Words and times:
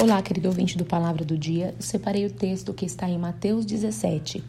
Olá, 0.00 0.22
querido 0.22 0.46
ouvinte 0.46 0.78
do 0.78 0.84
Palavra 0.84 1.24
do 1.24 1.36
Dia. 1.36 1.74
Separei 1.80 2.24
o 2.24 2.30
texto 2.30 2.72
que 2.72 2.86
está 2.86 3.10
em 3.10 3.18
Mateus 3.18 3.66
17, 3.66 4.44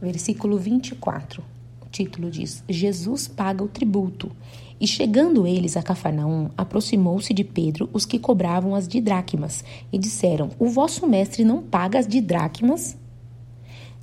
versículo 0.00 0.58
24. 0.58 1.40
O 1.86 1.88
título 1.88 2.28
diz: 2.28 2.64
Jesus 2.68 3.28
paga 3.28 3.62
o 3.62 3.68
tributo. 3.68 4.32
E 4.80 4.86
chegando 4.88 5.46
eles 5.46 5.76
a 5.76 5.84
Cafarnaum, 5.84 6.50
aproximou-se 6.58 7.32
de 7.32 7.44
Pedro 7.44 7.88
os 7.92 8.04
que 8.04 8.18
cobravam 8.18 8.74
as 8.74 8.88
didracmas 8.88 9.64
e 9.92 9.98
disseram: 9.98 10.50
O 10.58 10.66
vosso 10.66 11.06
mestre 11.06 11.44
não 11.44 11.62
paga 11.62 12.00
as 12.00 12.08
didracmas? 12.08 12.96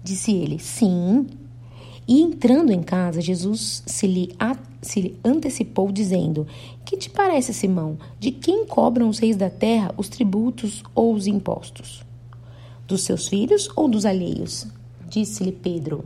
Disse 0.02 0.32
ele: 0.32 0.60
Sim. 0.60 1.28
E 2.10 2.24
entrando 2.24 2.72
em 2.72 2.82
casa, 2.82 3.22
Jesus 3.22 3.84
se 3.86 4.08
lhe, 4.08 4.34
a, 4.40 4.58
se 4.82 5.00
lhe 5.00 5.20
antecipou, 5.24 5.92
dizendo: 5.92 6.48
Que 6.84 6.98
te 6.98 7.08
parece, 7.08 7.54
Simão? 7.54 8.00
De 8.20 8.32
quem 8.32 8.66
cobram 8.66 9.10
os 9.10 9.20
reis 9.20 9.38
da 9.38 9.48
terra 9.48 9.94
os 9.96 10.10
tributos 10.10 10.82
ou 10.96 11.14
os 11.14 11.28
impostos? 11.28 12.04
Dos 12.88 13.04
seus 13.04 13.28
filhos 13.28 13.70
ou 13.76 13.88
dos 13.88 14.08
alheios? 14.08 14.66
Disse-lhe 15.08 15.52
Pedro: 15.52 16.04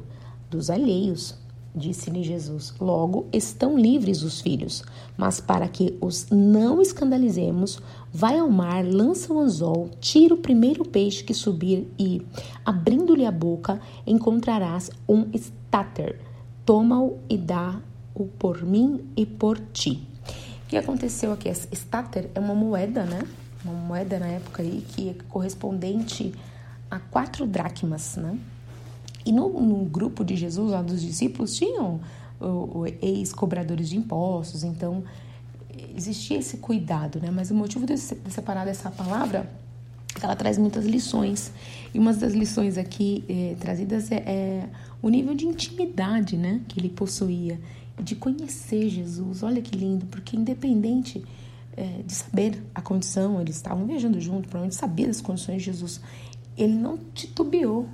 Dos 0.50 0.70
alheios. 0.70 1.42
Disse-lhe 1.76 2.22
Jesus: 2.22 2.72
Logo 2.80 3.26
estão 3.34 3.76
livres 3.76 4.22
os 4.22 4.42
filhos, 4.42 4.84
mas 5.18 5.40
para 5.40 5.68
que 5.68 5.98
os 6.00 6.28
não 6.30 6.80
escandalizemos, 6.80 7.82
vai 8.14 8.38
ao 8.38 8.50
mar, 8.50 8.86
lança 8.86 9.34
o 9.34 9.40
anzol, 9.40 9.90
tira 10.00 10.36
o 10.36 10.38
primeiro 10.38 10.86
peixe 10.86 11.24
que 11.24 11.34
subir 11.34 11.92
e, 11.98 12.22
abrindo-lhe 12.64 13.26
a 13.26 13.32
boca, 13.32 13.82
encontrarás 14.06 14.92
um 15.10 15.28
estáter. 15.34 16.20
Toma-o 16.64 17.18
e 17.28 17.38
dá-o 17.38 18.26
por 18.38 18.64
mim 18.64 19.10
e 19.18 19.26
por 19.26 19.58
ti. 19.74 20.08
O 20.66 20.68
que 20.68 20.78
aconteceu 20.78 21.32
aqui? 21.32 21.50
Estáter 21.50 22.30
é 22.36 22.40
uma 22.40 22.54
moeda, 22.54 23.04
né? 23.04 23.24
Uma 23.66 23.74
moeda 23.74 24.20
na 24.20 24.28
época 24.28 24.62
aí 24.62 24.86
que 24.90 25.10
é 25.10 25.16
correspondente 25.28 26.34
a 26.90 27.00
quatro 27.00 27.48
dracmas, 27.48 28.16
né? 28.16 28.38
E 29.26 29.32
no, 29.32 29.50
no 29.62 29.86
grupo 29.86 30.24
de 30.24 30.36
Jesus, 30.36 30.72
lá 30.72 30.82
dos 30.82 31.02
discípulos, 31.02 31.56
tinham 31.56 32.00
ex-cobradores 33.02 33.90
de 33.90 33.98
impostos, 33.98 34.64
então 34.64 35.04
existia 35.96 36.38
esse 36.38 36.58
cuidado, 36.58 37.20
né? 37.20 37.32
Mas 37.32 37.52
o 37.52 37.56
motivo 37.56 37.86
de 37.86 37.98
separar 37.98 38.68
essa 38.68 38.92
palavra 38.92 39.50
é 40.16 40.20
que 40.20 40.26
ela 40.26 40.36
traz 40.36 40.58
muitas 40.58 40.86
lições. 40.86 41.52
E 41.94 42.00
uma 42.00 42.14
das 42.14 42.34
lições 42.34 42.78
aqui 42.78 43.24
é, 43.30 43.56
trazidas 43.60 44.12
é, 44.12 44.16
é, 44.16 44.70
o 45.02 45.10
nível 45.10 45.34
de 45.34 45.46
intimidade, 45.46 46.38
né? 46.38 46.62
Que 46.68 46.80
ele 46.80 46.90
possuía, 46.90 47.60
de 48.02 48.16
conhecer 48.16 48.90
Jesus. 48.90 49.44
Olha 49.44 49.62
que 49.62 49.76
lindo, 49.76 50.06
porque 50.08 50.36
independente 50.36 51.24
é, 51.76 52.02
de 52.06 52.14
saber 52.14 52.64
a 52.74 52.82
condição, 52.82 53.40
eles 53.42 53.56
estavam 53.56 53.86
viajando 53.86 54.20
junto, 54.20 54.48
provavelmente 54.48 54.76
sabia 54.76 55.08
das 55.08 55.22
condições 55.22 55.58
de 55.58 55.66
Jesus, 55.66 56.02
ele 56.58 56.74
não 56.74 57.00
titubeou, 57.14 57.88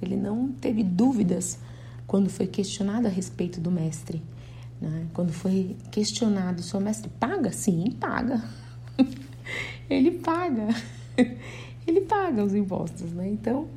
ele 0.00 0.16
não 0.16 0.52
teve 0.52 0.82
dúvidas 0.82 1.58
quando 2.06 2.28
foi 2.28 2.46
questionado 2.46 3.06
a 3.06 3.10
respeito 3.10 3.60
do 3.60 3.70
mestre. 3.70 4.22
Né? 4.80 5.06
Quando 5.14 5.32
foi 5.32 5.76
questionado, 5.90 6.62
seu 6.62 6.80
mestre 6.80 7.10
paga? 7.18 7.52
Sim, 7.52 7.90
paga. 7.92 8.42
ele 9.88 10.10
paga. 10.12 10.68
ele 11.86 12.02
paga 12.02 12.44
os 12.44 12.54
impostos, 12.54 13.12
né? 13.12 13.28
Então, 13.28 13.68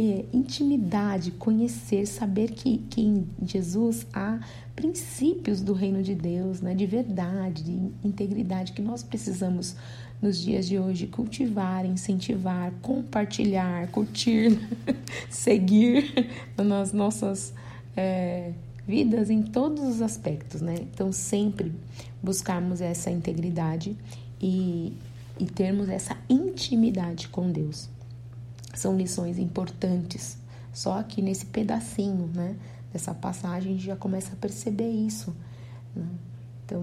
é, 0.00 0.24
intimidade, 0.32 1.30
conhecer, 1.32 2.06
saber 2.06 2.52
que, 2.52 2.78
que 2.88 3.02
em 3.02 3.28
Jesus 3.44 4.06
há 4.14 4.40
princípios 4.74 5.60
do 5.60 5.74
reino 5.74 6.02
de 6.02 6.14
Deus, 6.14 6.62
né? 6.62 6.74
De 6.74 6.86
verdade, 6.86 7.62
de 7.62 7.90
integridade 8.02 8.72
que 8.72 8.80
nós 8.80 9.02
precisamos 9.02 9.76
nos 10.22 10.40
dias 10.40 10.66
de 10.66 10.78
hoje 10.78 11.06
cultivar, 11.06 11.84
incentivar, 11.84 12.72
compartilhar, 12.80 13.88
curtir, 13.88 14.58
seguir 15.28 16.30
nas 16.56 16.94
nossas 16.94 17.52
é, 17.94 18.52
vidas 18.86 19.28
em 19.28 19.42
todos 19.42 19.82
os 19.82 20.00
aspectos, 20.00 20.62
né? 20.62 20.76
Então, 20.80 21.12
sempre 21.12 21.74
buscarmos 22.22 22.80
essa 22.80 23.10
integridade 23.10 23.94
e, 24.40 24.94
e 25.38 25.44
termos 25.44 25.90
essa 25.90 26.16
intimidade 26.26 27.28
com 27.28 27.52
Deus. 27.52 27.99
São 28.74 28.96
lições 28.96 29.38
importantes. 29.38 30.38
Só 30.72 30.98
aqui 30.98 31.20
nesse 31.20 31.46
pedacinho, 31.46 32.30
né? 32.34 32.56
Dessa 32.92 33.14
passagem, 33.14 33.72
a 33.72 33.74
gente 33.74 33.86
já 33.86 33.96
começa 33.96 34.32
a 34.32 34.36
perceber 34.36 34.90
isso. 34.90 35.34
Né? 35.94 36.06
Então, 36.64 36.82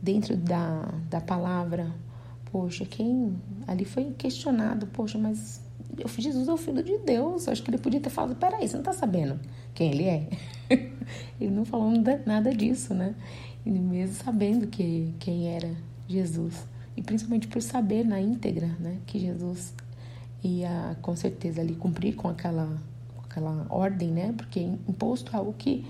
dentro 0.00 0.36
da, 0.36 0.88
da 1.08 1.20
palavra, 1.20 1.90
poxa, 2.50 2.84
quem 2.84 3.34
ali 3.66 3.84
foi 3.84 4.12
questionado, 4.12 4.86
poxa, 4.86 5.18
mas 5.18 5.60
Jesus 6.18 6.48
é 6.48 6.52
o 6.52 6.56
Filho 6.56 6.82
de 6.82 6.98
Deus. 6.98 7.48
Acho 7.48 7.62
que 7.62 7.70
ele 7.70 7.78
podia 7.78 8.00
ter 8.00 8.10
falado: 8.10 8.36
peraí, 8.36 8.66
você 8.66 8.74
não 8.74 8.80
está 8.80 8.92
sabendo 8.92 9.38
quem 9.74 9.90
ele 9.90 10.04
é? 10.04 10.28
ele 11.40 11.50
não 11.50 11.64
falou 11.64 11.90
nada 12.26 12.54
disso, 12.54 12.94
né? 12.94 13.14
Ele 13.64 13.78
mesmo 13.78 14.16
sabendo 14.16 14.66
que, 14.66 15.14
quem 15.18 15.48
era 15.48 15.74
Jesus. 16.08 16.66
E 16.96 17.02
principalmente 17.02 17.48
por 17.48 17.62
saber 17.62 18.04
na 18.04 18.20
íntegra, 18.20 18.66
né? 18.80 18.98
Que 19.06 19.18
Jesus 19.18 19.72
ia 20.42 20.96
com 21.00 21.14
certeza 21.14 21.60
ali 21.60 21.74
cumprir 21.74 22.14
com 22.14 22.28
aquela, 22.28 22.66
com 23.14 23.22
aquela 23.22 23.66
ordem, 23.70 24.10
né? 24.10 24.34
Porque 24.36 24.60
imposto 24.60 25.32
é 25.34 25.38
algo 25.38 25.52
que. 25.52 25.84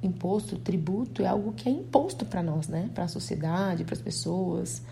Imposto, 0.00 0.56
tributo 0.56 1.22
é 1.22 1.26
algo 1.26 1.52
que 1.52 1.68
é 1.68 1.72
imposto 1.72 2.24
para 2.24 2.40
nós, 2.40 2.68
né? 2.68 2.88
Para 2.94 3.04
a 3.04 3.08
sociedade, 3.08 3.84
para 3.84 3.94
as 3.94 4.00
pessoas. 4.00 4.82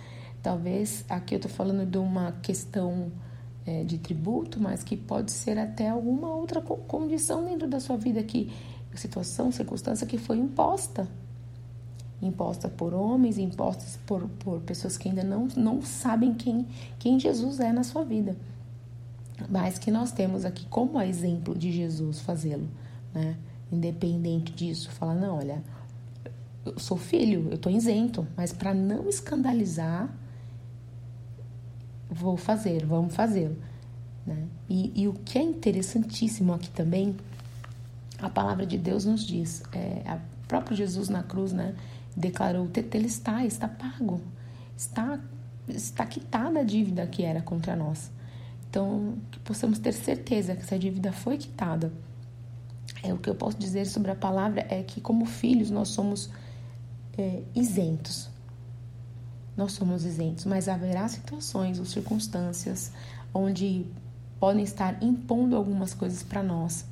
Talvez 0.42 1.04
aqui 1.08 1.34
eu 1.34 1.36
estou 1.36 1.50
falando 1.50 1.88
de 1.88 1.96
uma 1.96 2.32
questão 2.42 3.12
é, 3.64 3.84
de 3.84 3.98
tributo, 3.98 4.60
mas 4.60 4.82
que 4.82 4.96
pode 4.96 5.30
ser 5.30 5.58
até 5.58 5.88
alguma 5.88 6.28
outra 6.28 6.60
condição 6.60 7.44
dentro 7.44 7.68
da 7.68 7.78
sua 7.78 7.96
vida 7.96 8.22
que 8.22 8.52
situação, 8.96 9.52
circunstância 9.52 10.06
que 10.06 10.18
foi 10.18 10.38
imposta. 10.38 11.08
Imposta 12.20 12.68
por 12.68 12.94
homens, 12.94 13.36
impostas 13.36 13.98
por, 14.06 14.22
por 14.38 14.60
pessoas 14.60 14.96
que 14.96 15.08
ainda 15.08 15.22
não, 15.22 15.48
não 15.56 15.82
sabem 15.82 16.32
quem, 16.32 16.66
quem 16.98 17.20
Jesus 17.20 17.60
é 17.60 17.72
na 17.72 17.84
sua 17.84 18.04
vida. 18.04 18.36
Mas 19.48 19.78
que 19.78 19.90
nós 19.90 20.12
temos 20.12 20.44
aqui 20.44 20.64
como 20.66 21.00
exemplo 21.00 21.54
de 21.54 21.70
Jesus 21.70 22.20
fazê-lo, 22.20 22.68
né? 23.14 23.36
Independente 23.70 24.52
disso, 24.52 24.90
falar, 24.90 25.14
não, 25.14 25.36
olha, 25.36 25.62
eu 26.64 26.78
sou 26.78 26.96
filho, 26.96 27.48
eu 27.50 27.56
estou 27.56 27.70
isento, 27.70 28.26
mas 28.36 28.52
para 28.52 28.72
não 28.72 29.08
escandalizar, 29.08 30.08
vou 32.08 32.36
fazer, 32.36 32.86
vamos 32.86 33.14
fazê-lo. 33.14 33.56
Né? 34.26 34.46
E, 34.68 35.02
e, 35.02 35.08
o 35.08 35.12
que 35.12 35.38
é 35.38 35.42
interessantíssimo 35.42 36.52
aqui 36.52 36.70
também, 36.70 37.16
a 38.18 38.30
palavra 38.30 38.66
de 38.66 38.78
Deus 38.78 39.04
nos 39.04 39.24
diz, 39.24 39.62
é, 39.72 40.02
a 40.06 40.18
próprio 40.48 40.76
Jesus 40.76 41.08
na 41.08 41.22
cruz, 41.22 41.52
né, 41.52 41.74
declarou, 42.16 42.68
tetelestai, 42.68 43.46
está 43.46 43.68
pago, 43.68 44.20
está, 44.76 45.20
está 45.68 46.06
quitada 46.06 46.60
a 46.60 46.62
dívida 46.64 47.06
que 47.06 47.22
era 47.22 47.42
contra 47.42 47.76
nós. 47.76 48.10
Então, 48.68 49.14
que 49.30 49.38
possamos 49.40 49.78
ter 49.78 49.92
certeza 49.92 50.54
que 50.54 50.62
essa 50.62 50.78
dívida 50.78 51.12
foi 51.12 51.36
quitada. 51.36 51.92
É 53.02 53.12
o 53.12 53.18
que 53.18 53.28
eu 53.28 53.34
posso 53.34 53.58
dizer 53.58 53.86
sobre 53.86 54.10
a 54.10 54.16
palavra 54.16 54.66
é 54.68 54.82
que 54.82 55.00
como 55.00 55.26
filhos 55.26 55.70
nós 55.70 55.88
somos 55.88 56.30
é, 57.16 57.42
isentos 57.54 58.30
nós 59.56 59.72
somos 59.72 60.04
isentos, 60.04 60.44
mas 60.44 60.68
haverá 60.68 61.08
situações 61.08 61.78
ou 61.78 61.86
circunstâncias 61.86 62.92
onde 63.32 63.86
podem 64.38 64.62
estar 64.62 65.02
impondo 65.02 65.56
algumas 65.56 65.94
coisas 65.94 66.22
para 66.22 66.42
nós. 66.42 66.84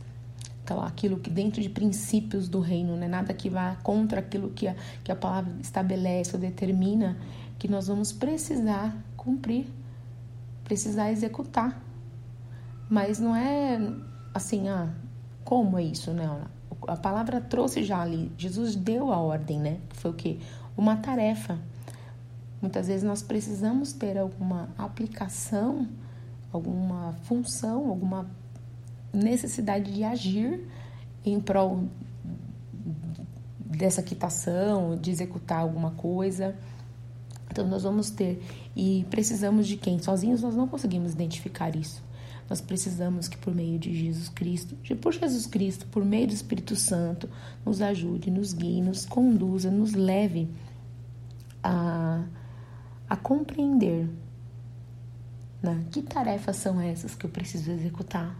Então, 0.65 0.83
aquilo 0.83 1.19
que 1.19 1.29
dentro 1.29 1.61
de 1.61 1.69
princípios 1.69 2.49
do 2.49 2.59
reino, 2.59 2.97
né? 2.97 3.07
nada 3.07 3.33
que 3.35 3.51
vá 3.51 3.77
contra 3.83 4.21
aquilo 4.21 4.51
que 4.51 4.67
a, 4.67 4.75
que 5.05 5.13
a 5.13 5.17
palavra 5.17 5.53
estabelece 5.61 6.35
ou 6.35 6.41
determina, 6.41 7.17
que 7.59 7.69
nós 7.69 7.87
vamos 7.87 8.13
precisar 8.13 8.97
cumprir, 9.17 9.67
precisar 10.65 11.13
executar. 11.13 11.81
Mas 12.89 13.19
não 13.21 13.37
é 13.37 13.79
assim, 14.33 14.69
ah, 14.69 14.89
como 15.45 15.79
é 15.79 15.83
isso, 15.83 16.13
né? 16.13 16.29
A 16.89 16.97
palavra 16.97 17.41
trouxe 17.41 17.85
já 17.85 18.01
ali, 18.01 18.33
Jesus 18.37 18.75
deu 18.75 19.13
a 19.13 19.19
ordem, 19.19 19.61
né? 19.61 19.79
Foi 19.91 20.11
o 20.11 20.15
que? 20.15 20.41
Uma 20.77 20.97
tarefa 20.97 21.59
Muitas 22.65 22.87
vezes 22.87 23.03
nós 23.03 23.21
precisamos 23.21 23.93
ter 23.93 24.17
alguma 24.17 24.71
aplicação, 24.79 25.87
alguma 26.51 27.13
função, 27.25 27.91
alguma 27.91 28.27
necessidade 29.15 29.93
de 29.93 30.05
agir 30.05 30.61
em 31.25 31.41
prol 31.41 31.85
dessa 33.59 34.03
quitação, 34.03 34.97
de 34.97 35.11
executar 35.11 35.61
alguma 35.61 35.93
coisa. 35.93 36.55
Então 37.51 37.67
nós 37.67 37.83
vamos 37.83 38.11
ter 38.11 38.43
e 38.75 39.07
precisamos 39.11 39.67
de 39.67 39.77
quem? 39.77 39.99
Sozinhos 39.99 40.43
nós 40.43 40.55
não 40.57 40.67
conseguimos 40.67 41.13
identificar 41.13 41.75
isso. 41.77 42.03
Nós 42.51 42.61
precisamos 42.61 43.27
que 43.27 43.39
por 43.39 43.55
meio 43.55 43.79
de 43.79 43.95
Jesus 43.95 44.29
Cristo, 44.29 44.77
de 44.83 44.95
por 44.95 45.13
Jesus 45.15 45.47
Cristo, 45.47 45.87
por 45.87 46.05
meio 46.05 46.27
do 46.27 46.35
Espírito 46.35 46.77
Santo, 46.77 47.29
nos 47.65 47.81
ajude, 47.81 48.31
nos 48.31 48.53
guie, 48.53 48.83
nos 48.83 49.07
conduza, 49.07 49.71
nos 49.71 49.95
leve 49.95 50.51
a 51.63 52.25
a 53.09 53.17
compreender 53.17 54.09
Né? 55.63 55.85
Que 55.91 56.03
tarefas 56.03 56.57
são 56.57 56.81
essas 56.81 57.15
que 57.15 57.25
eu 57.25 57.31
preciso 57.31 57.71
executar? 57.71 58.37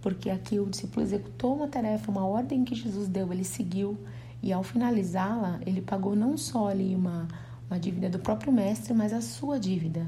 Porque 0.00 0.30
aqui 0.30 0.58
o 0.58 0.66
discípulo 0.66 1.04
executou 1.04 1.54
uma 1.56 1.68
tarefa, 1.68 2.10
uma 2.10 2.26
ordem 2.26 2.64
que 2.64 2.74
Jesus 2.74 3.08
deu, 3.08 3.32
ele 3.32 3.44
seguiu 3.44 3.98
e 4.42 4.52
ao 4.52 4.62
finalizá-la, 4.62 5.60
ele 5.66 5.82
pagou 5.82 6.16
não 6.16 6.36
só 6.36 6.68
ali 6.68 6.94
uma, 6.94 7.28
uma 7.68 7.78
dívida 7.78 8.08
do 8.08 8.18
próprio 8.18 8.52
mestre, 8.52 8.94
mas 8.94 9.12
a 9.12 9.20
sua 9.20 9.60
dívida. 9.60 10.06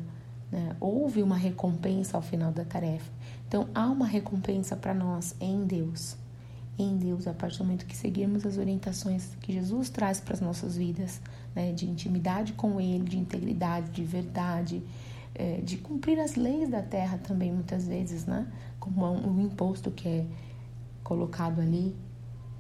Né? 0.50 0.74
Houve 0.80 1.22
uma 1.22 1.36
recompensa 1.36 2.16
ao 2.16 2.22
final 2.22 2.50
da 2.50 2.64
tarefa. 2.64 3.10
Então 3.46 3.68
há 3.74 3.86
uma 3.86 4.06
recompensa 4.06 4.74
para 4.74 4.94
nós 4.94 5.34
em 5.38 5.64
Deus. 5.64 6.16
Em 6.78 6.96
Deus, 6.96 7.26
a 7.26 7.34
partir 7.34 7.58
do 7.58 7.64
momento 7.64 7.84
que 7.84 7.94
seguirmos 7.94 8.46
as 8.46 8.56
orientações 8.56 9.36
que 9.42 9.52
Jesus 9.52 9.90
traz 9.90 10.20
para 10.20 10.32
as 10.32 10.40
nossas 10.40 10.74
vidas, 10.74 11.20
né? 11.54 11.70
de 11.72 11.86
intimidade 11.86 12.54
com 12.54 12.80
Ele, 12.80 13.04
de 13.04 13.18
integridade, 13.18 13.90
de 13.90 14.02
verdade, 14.02 14.82
é, 15.34 15.61
de 15.61 15.79
cumprir 15.79 16.19
as 16.20 16.34
leis 16.34 16.69
da 16.69 16.82
terra 16.82 17.19
também, 17.19 17.52
muitas 17.52 17.87
vezes, 17.87 18.26
né? 18.26 18.46
como 18.82 19.06
um, 19.06 19.37
um 19.37 19.40
imposto 19.40 19.93
que 19.93 20.08
é 20.08 20.26
colocado 21.05 21.61
ali 21.61 21.94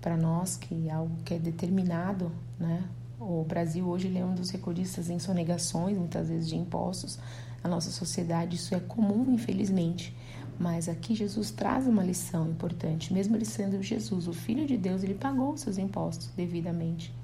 para 0.00 0.16
nós, 0.16 0.56
que 0.56 0.88
é 0.88 0.92
algo 0.92 1.16
que 1.24 1.34
é 1.34 1.38
determinado, 1.38 2.30
né? 2.58 2.84
O 3.18 3.44
Brasil 3.44 3.86
hoje 3.86 4.16
é 4.16 4.24
um 4.24 4.34
dos 4.34 4.50
recordistas 4.50 5.08
em 5.08 5.18
sonegações, 5.18 5.96
muitas 5.96 6.28
vezes 6.28 6.48
de 6.48 6.56
impostos. 6.56 7.18
Na 7.62 7.70
nossa 7.70 7.90
sociedade 7.90 8.56
isso 8.56 8.74
é 8.74 8.80
comum, 8.80 9.32
infelizmente. 9.32 10.16
Mas 10.58 10.88
aqui 10.88 11.14
Jesus 11.14 11.50
traz 11.50 11.86
uma 11.86 12.02
lição 12.02 12.48
importante. 12.48 13.12
Mesmo 13.12 13.36
ele 13.36 13.44
sendo 13.44 13.80
Jesus, 13.80 14.26
o 14.26 14.32
Filho 14.32 14.66
de 14.66 14.76
Deus, 14.76 15.02
ele 15.02 15.14
pagou 15.14 15.52
os 15.52 15.60
seus 15.60 15.78
impostos 15.78 16.30
devidamente. 16.36 17.14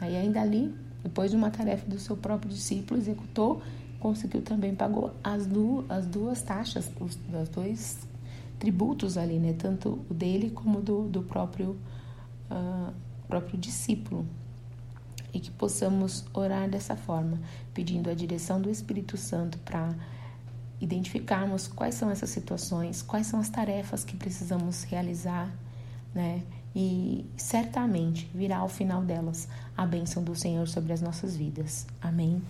Aí 0.00 0.14
ainda 0.16 0.42
ali, 0.42 0.74
depois 1.02 1.30
de 1.30 1.36
uma 1.36 1.50
tarefa 1.50 1.88
do 1.88 1.98
seu 1.98 2.16
próprio 2.16 2.50
discípulo, 2.50 3.00
executou, 3.00 3.62
conseguiu 4.04 4.42
também 4.42 4.74
pagou 4.74 5.14
as, 5.24 5.46
du 5.46 5.82
as 5.88 6.04
duas 6.04 6.42
taxas, 6.42 6.92
os, 7.00 7.18
os 7.40 7.48
dois 7.48 8.06
tributos 8.58 9.16
ali, 9.16 9.38
né? 9.38 9.54
Tanto 9.54 9.98
o 10.10 10.12
dele 10.12 10.50
como 10.50 10.82
do, 10.82 11.08
do 11.08 11.22
próprio, 11.22 11.70
uh, 12.50 12.92
próprio 13.26 13.58
discípulo. 13.58 14.26
E 15.32 15.40
que 15.40 15.50
possamos 15.50 16.26
orar 16.34 16.68
dessa 16.68 16.94
forma, 16.94 17.40
pedindo 17.72 18.10
a 18.10 18.14
direção 18.14 18.60
do 18.60 18.70
Espírito 18.70 19.16
Santo 19.16 19.56
para 19.60 19.94
identificarmos 20.78 21.66
quais 21.66 21.94
são 21.94 22.10
essas 22.10 22.28
situações, 22.28 23.00
quais 23.00 23.26
são 23.26 23.40
as 23.40 23.48
tarefas 23.48 24.04
que 24.04 24.16
precisamos 24.18 24.84
realizar, 24.84 25.50
né? 26.14 26.42
E 26.76 27.24
certamente 27.38 28.30
virá 28.34 28.58
ao 28.58 28.68
final 28.68 29.02
delas 29.02 29.48
a 29.74 29.86
bênção 29.86 30.22
do 30.22 30.34
Senhor 30.34 30.68
sobre 30.68 30.92
as 30.92 31.00
nossas 31.00 31.34
vidas. 31.34 31.86
Amém. 32.02 32.42